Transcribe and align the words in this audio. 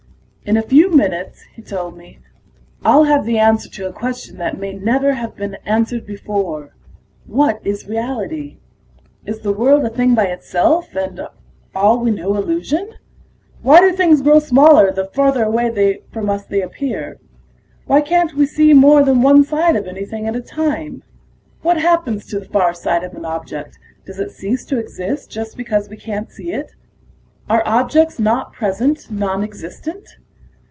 "In 0.43 0.57
a 0.57 0.63
few 0.63 0.89
minutes," 0.91 1.43
he 1.53 1.61
told 1.61 1.95
me, 1.95 2.17
"I'll 2.83 3.03
have 3.03 3.25
the 3.25 3.37
answer 3.37 3.69
to 3.69 3.87
a 3.87 3.93
question 3.93 4.37
that 4.39 4.59
may 4.59 4.73
never 4.73 5.13
have 5.13 5.35
been 5.35 5.53
answered 5.67 6.03
before: 6.05 6.73
what 7.27 7.61
is 7.63 7.87
reality? 7.87 8.57
Is 9.23 9.41
the 9.41 9.53
world 9.53 9.85
a 9.85 9.89
thing 9.89 10.15
by 10.15 10.25
itself, 10.25 10.93
and 10.95 11.21
all 11.75 11.99
we 11.99 12.09
know 12.09 12.35
illusion? 12.35 12.95
Why 13.61 13.79
do 13.81 13.91
things 13.93 14.23
grow 14.23 14.39
smaller 14.39 14.91
the 14.91 15.05
farther 15.05 15.43
away 15.43 15.99
from 16.11 16.27
us 16.29 16.43
they 16.43 16.63
appear? 16.63 17.19
Why 17.85 18.01
can't 18.01 18.33
we 18.33 18.47
see 18.47 18.73
more 18.73 19.03
than 19.03 19.21
one 19.21 19.43
side 19.45 19.75
of 19.75 19.85
anything 19.87 20.25
at 20.27 20.35
a 20.35 20.41
time? 20.41 21.03
What 21.61 21.77
happens 21.77 22.25
to 22.25 22.39
the 22.39 22.45
far 22.49 22.73
side 22.73 23.03
of 23.03 23.13
an 23.13 23.25
object; 23.25 23.77
does 24.05 24.19
it 24.19 24.31
cease 24.31 24.65
to 24.65 24.79
exist 24.79 25.29
just 25.29 25.55
because 25.55 25.87
we 25.87 25.97
can't 25.97 26.31
see 26.31 26.51
it? 26.51 26.71
Are 27.47 27.61
objects 27.63 28.17
not 28.19 28.51
present 28.53 29.09
nonexistent? 29.11 30.17